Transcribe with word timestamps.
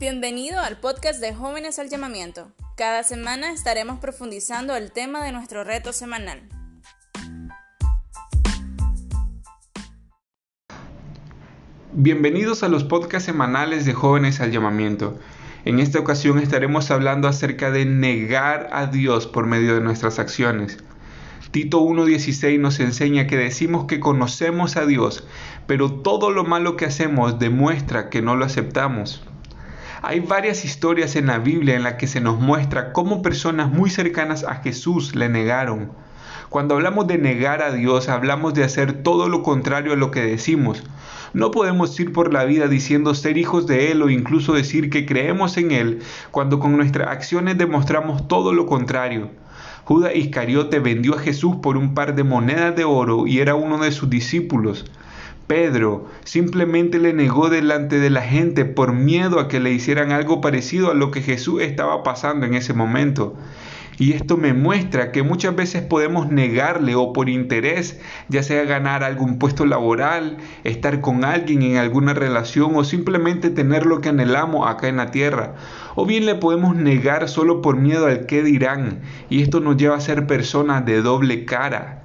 Bienvenido 0.00 0.60
al 0.60 0.78
podcast 0.78 1.20
de 1.20 1.34
Jóvenes 1.34 1.78
al 1.78 1.90
Llamamiento. 1.90 2.50
Cada 2.74 3.02
semana 3.02 3.52
estaremos 3.52 3.98
profundizando 3.98 4.74
el 4.74 4.92
tema 4.92 5.22
de 5.22 5.30
nuestro 5.30 5.62
reto 5.62 5.92
semanal. 5.92 6.40
Bienvenidos 11.92 12.62
a 12.62 12.70
los 12.70 12.84
podcasts 12.84 13.26
semanales 13.26 13.84
de 13.84 13.92
Jóvenes 13.92 14.40
al 14.40 14.52
Llamamiento. 14.52 15.18
En 15.66 15.78
esta 15.80 15.98
ocasión 15.98 16.38
estaremos 16.38 16.90
hablando 16.90 17.28
acerca 17.28 17.70
de 17.70 17.84
negar 17.84 18.70
a 18.72 18.86
Dios 18.86 19.26
por 19.26 19.44
medio 19.44 19.74
de 19.74 19.82
nuestras 19.82 20.18
acciones. 20.18 20.78
Tito 21.50 21.82
1.16 21.82 22.58
nos 22.58 22.80
enseña 22.80 23.26
que 23.26 23.36
decimos 23.36 23.84
que 23.84 24.00
conocemos 24.00 24.78
a 24.78 24.86
Dios, 24.86 25.26
pero 25.66 25.92
todo 25.92 26.30
lo 26.30 26.44
malo 26.44 26.78
que 26.78 26.86
hacemos 26.86 27.38
demuestra 27.38 28.08
que 28.08 28.22
no 28.22 28.34
lo 28.34 28.46
aceptamos. 28.46 29.26
Hay 30.02 30.20
varias 30.20 30.64
historias 30.64 31.14
en 31.14 31.26
la 31.26 31.38
Biblia 31.38 31.76
en 31.76 31.82
las 31.82 31.94
que 31.94 32.06
se 32.06 32.22
nos 32.22 32.40
muestra 32.40 32.94
cómo 32.94 33.20
personas 33.20 33.70
muy 33.70 33.90
cercanas 33.90 34.44
a 34.44 34.54
Jesús 34.56 35.14
le 35.14 35.28
negaron. 35.28 35.92
Cuando 36.48 36.74
hablamos 36.74 37.06
de 37.06 37.18
negar 37.18 37.60
a 37.60 37.70
Dios, 37.70 38.08
hablamos 38.08 38.54
de 38.54 38.64
hacer 38.64 39.02
todo 39.02 39.28
lo 39.28 39.42
contrario 39.42 39.92
a 39.92 39.96
lo 39.96 40.10
que 40.10 40.22
decimos. 40.22 40.82
No 41.34 41.50
podemos 41.50 42.00
ir 42.00 42.14
por 42.14 42.32
la 42.32 42.44
vida 42.44 42.66
diciendo 42.66 43.14
ser 43.14 43.36
hijos 43.36 43.66
de 43.66 43.92
Él 43.92 44.00
o 44.00 44.08
incluso 44.08 44.54
decir 44.54 44.88
que 44.88 45.04
creemos 45.04 45.58
en 45.58 45.70
Él 45.70 45.98
cuando 46.30 46.60
con 46.60 46.78
nuestras 46.78 47.08
acciones 47.08 47.58
demostramos 47.58 48.26
todo 48.26 48.54
lo 48.54 48.64
contrario. 48.64 49.28
Judas 49.84 50.12
Iscariote 50.14 50.78
vendió 50.78 51.14
a 51.14 51.18
Jesús 51.18 51.56
por 51.56 51.76
un 51.76 51.92
par 51.92 52.14
de 52.14 52.24
monedas 52.24 52.74
de 52.74 52.84
oro 52.84 53.26
y 53.26 53.40
era 53.40 53.54
uno 53.54 53.76
de 53.76 53.92
sus 53.92 54.08
discípulos. 54.08 54.86
Pedro 55.50 56.06
simplemente 56.22 57.00
le 57.00 57.12
negó 57.12 57.50
delante 57.50 57.98
de 57.98 58.08
la 58.08 58.22
gente 58.22 58.64
por 58.64 58.92
miedo 58.92 59.40
a 59.40 59.48
que 59.48 59.58
le 59.58 59.72
hicieran 59.72 60.12
algo 60.12 60.40
parecido 60.40 60.92
a 60.92 60.94
lo 60.94 61.10
que 61.10 61.22
Jesús 61.22 61.60
estaba 61.60 62.04
pasando 62.04 62.46
en 62.46 62.54
ese 62.54 62.72
momento. 62.72 63.34
Y 63.98 64.12
esto 64.12 64.36
me 64.36 64.54
muestra 64.54 65.10
que 65.10 65.24
muchas 65.24 65.56
veces 65.56 65.82
podemos 65.82 66.30
negarle 66.30 66.94
o 66.94 67.12
por 67.12 67.28
interés, 67.28 68.00
ya 68.28 68.44
sea 68.44 68.62
ganar 68.62 69.02
algún 69.02 69.40
puesto 69.40 69.66
laboral, 69.66 70.36
estar 70.62 71.00
con 71.00 71.24
alguien 71.24 71.62
en 71.62 71.78
alguna 71.78 72.14
relación 72.14 72.76
o 72.76 72.84
simplemente 72.84 73.50
tener 73.50 73.86
lo 73.86 74.00
que 74.00 74.10
anhelamos 74.10 74.70
acá 74.70 74.86
en 74.86 74.98
la 74.98 75.10
tierra. 75.10 75.56
O 75.96 76.06
bien 76.06 76.26
le 76.26 76.36
podemos 76.36 76.76
negar 76.76 77.28
solo 77.28 77.60
por 77.60 77.76
miedo 77.76 78.06
al 78.06 78.26
qué 78.26 78.44
dirán. 78.44 79.00
Y 79.28 79.42
esto 79.42 79.58
nos 79.58 79.76
lleva 79.76 79.96
a 79.96 80.00
ser 80.00 80.28
personas 80.28 80.86
de 80.86 81.02
doble 81.02 81.44
cara. 81.44 82.04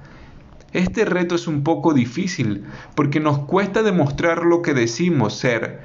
Este 0.76 1.06
reto 1.06 1.36
es 1.36 1.46
un 1.46 1.64
poco 1.64 1.94
difícil 1.94 2.66
porque 2.94 3.18
nos 3.18 3.38
cuesta 3.38 3.82
demostrar 3.82 4.44
lo 4.44 4.60
que 4.60 4.74
decimos 4.74 5.38
ser, 5.38 5.80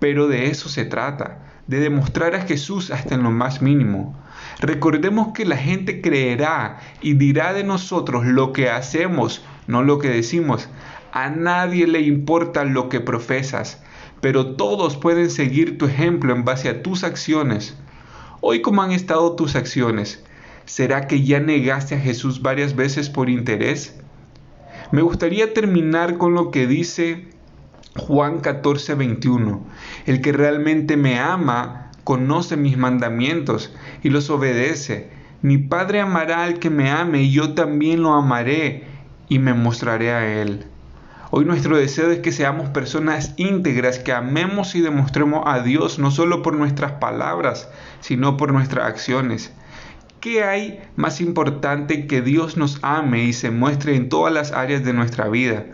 pero 0.00 0.26
de 0.26 0.46
eso 0.46 0.68
se 0.68 0.84
trata, 0.84 1.38
de 1.68 1.78
demostrar 1.78 2.34
a 2.34 2.40
Jesús 2.40 2.90
hasta 2.90 3.14
en 3.14 3.22
lo 3.22 3.30
más 3.30 3.62
mínimo. 3.62 4.20
Recordemos 4.58 5.28
que 5.32 5.44
la 5.44 5.56
gente 5.56 6.00
creerá 6.00 6.80
y 7.00 7.14
dirá 7.14 7.52
de 7.52 7.62
nosotros 7.62 8.26
lo 8.26 8.52
que 8.52 8.70
hacemos, 8.70 9.44
no 9.68 9.84
lo 9.84 10.00
que 10.00 10.08
decimos. 10.08 10.68
A 11.12 11.30
nadie 11.30 11.86
le 11.86 12.00
importa 12.00 12.64
lo 12.64 12.88
que 12.88 12.98
profesas, 12.98 13.84
pero 14.20 14.56
todos 14.56 14.96
pueden 14.96 15.30
seguir 15.30 15.78
tu 15.78 15.86
ejemplo 15.86 16.34
en 16.34 16.44
base 16.44 16.68
a 16.68 16.82
tus 16.82 17.04
acciones. 17.04 17.76
Hoy, 18.40 18.62
¿cómo 18.62 18.82
han 18.82 18.90
estado 18.90 19.36
tus 19.36 19.54
acciones? 19.54 20.24
¿Será 20.64 21.06
que 21.06 21.24
ya 21.24 21.40
negaste 21.40 21.96
a 21.96 22.00
Jesús 22.00 22.42
varias 22.42 22.76
veces 22.76 23.10
por 23.10 23.28
interés? 23.28 23.98
Me 24.92 25.02
gustaría 25.02 25.54
terminar 25.54 26.18
con 26.18 26.34
lo 26.34 26.50
que 26.50 26.66
dice 26.66 27.28
Juan 27.96 28.40
14, 28.40 28.94
21. 28.94 29.64
El 30.06 30.20
que 30.20 30.32
realmente 30.32 30.96
me 30.96 31.18
ama 31.18 31.90
conoce 32.04 32.56
mis 32.56 32.76
mandamientos 32.76 33.74
y 34.02 34.10
los 34.10 34.30
obedece. 34.30 35.10
Mi 35.40 35.58
Padre 35.58 36.00
amará 36.00 36.44
al 36.44 36.58
que 36.58 36.70
me 36.70 36.90
ame 36.90 37.22
y 37.22 37.32
yo 37.32 37.54
también 37.54 38.02
lo 38.02 38.12
amaré 38.12 38.84
y 39.28 39.38
me 39.38 39.54
mostraré 39.54 40.12
a 40.12 40.40
él. 40.40 40.66
Hoy 41.30 41.46
nuestro 41.46 41.78
deseo 41.78 42.10
es 42.10 42.18
que 42.18 42.30
seamos 42.30 42.68
personas 42.68 43.32
íntegras, 43.38 43.98
que 43.98 44.12
amemos 44.12 44.74
y 44.74 44.82
demostremos 44.82 45.42
a 45.46 45.60
Dios 45.60 45.98
no 45.98 46.10
solo 46.10 46.42
por 46.42 46.54
nuestras 46.54 46.92
palabras, 46.92 47.70
sino 48.00 48.36
por 48.36 48.52
nuestras 48.52 48.86
acciones. 48.86 49.52
¿Qué 50.22 50.44
hay 50.44 50.78
más 50.94 51.20
importante 51.20 52.06
que 52.06 52.22
Dios 52.22 52.56
nos 52.56 52.78
ame 52.82 53.24
y 53.24 53.32
se 53.32 53.50
muestre 53.50 53.96
en 53.96 54.08
todas 54.08 54.32
las 54.32 54.52
áreas 54.52 54.84
de 54.84 54.92
nuestra 54.92 55.28
vida? 55.28 55.64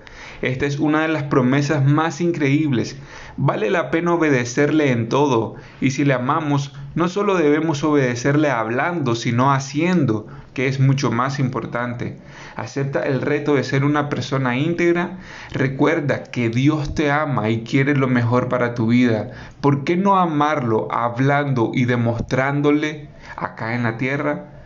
Esta 0.41 0.64
es 0.64 0.78
una 0.78 1.03
de 1.03 1.09
las 1.09 1.25
promesas 1.25 1.84
más 1.84 2.22
increíbles. 2.22 2.97
Vale 3.37 3.69
la 3.69 3.91
pena 3.91 4.14
obedecerle 4.14 4.91
en 4.91 5.10
todo, 5.10 5.56
y 5.82 5.91
si 5.91 6.06
le 6.06 6.14
amamos, 6.14 6.72
no 6.94 7.08
solo 7.08 7.37
debemos 7.37 7.84
obedecerle 7.84 8.48
hablando, 8.48 9.16
sino 9.16 9.53
haciendo, 9.53 10.26
que 10.54 10.66
es 10.66 10.81
mucho 10.81 11.10
más 11.10 11.41
importante. 11.41 12.16
Acepta 12.56 13.03
el 13.03 13.20
reto 13.20 13.54
de 13.54 13.64
ser 13.64 13.84
una 13.84 14.08
persona 14.08 14.56
íntegra. 14.56 15.19
Recuerda 15.53 16.22
que 16.22 16.48
Dios 16.48 16.94
te 16.94 17.10
ama 17.10 17.50
y 17.50 17.64
quiere 17.64 17.94
lo 17.94 18.08
mejor 18.08 18.48
para 18.48 18.75
tu 18.75 18.87
vida. 18.87 19.31
¿Por 19.60 19.84
qué 19.84 19.98
no 19.98 20.19
amarlo 20.19 20.88
hablando 20.91 21.72
y 21.75 21.84
demostrándole 21.84 23.10
acá 23.44 23.75
en 23.75 23.82
la 23.82 23.97
tierra? 23.97 24.59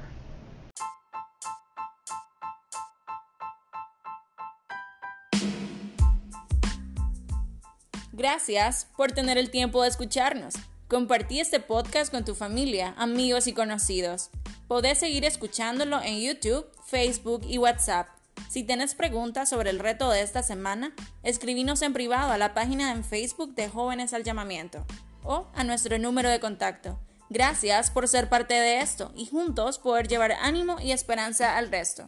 Gracias 8.13 8.87
por 8.97 9.13
tener 9.13 9.37
el 9.37 9.51
tiempo 9.51 9.83
de 9.83 9.89
escucharnos. 9.89 10.55
Compartí 10.89 11.41
este 11.41 11.59
podcast 11.59 12.13
con 12.13 12.25
tu 12.25 12.35
familia, 12.35 12.95
amigos 12.97 13.47
y 13.47 13.53
conocidos. 13.53 14.31
Podés 14.69 14.99
seguir 14.99 15.25
escuchándolo 15.25 16.01
en 16.03 16.21
YouTube, 16.21 16.67
Facebook 16.87 17.43
y 17.49 17.59
WhatsApp. 17.59 18.09
Si 18.49 18.65
tienes 18.65 18.95
preguntas 18.95 19.49
sobre 19.49 19.71
el 19.71 19.79
reto 19.79 20.11
de 20.11 20.23
esta 20.23 20.43
semana, 20.43 20.93
escribinos 21.23 21.83
en 21.83 21.93
privado 21.93 22.33
a 22.33 22.39
la 22.39 22.55
página 22.55 22.93
en 22.93 23.05
Facebook 23.05 23.55
de 23.55 23.69
Jóvenes 23.69 24.13
al 24.13 24.25
Llamamiento 24.25 24.87
o 25.25 25.49
a 25.55 25.65
nuestro 25.65 25.99
número 25.99 26.29
de 26.29 26.39
contacto. 26.39 26.99
Gracias 27.33 27.91
por 27.91 28.09
ser 28.09 28.29
parte 28.29 28.53
de 28.53 28.83
esto 28.83 29.11
y 29.17 29.25
juntos 29.25 29.79
poder 29.79 30.07
llevar 30.07 30.33
ánimo 30.33 30.77
y 30.83 30.93
esperanza 30.93 31.57
al 31.57 31.71
resto. 31.71 32.05